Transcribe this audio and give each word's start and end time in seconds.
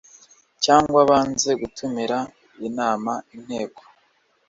Cyangwa 0.63 0.99
banze 1.09 1.51
gutumiza 1.61 2.17
inama 2.67 3.13
inteko 3.35 3.81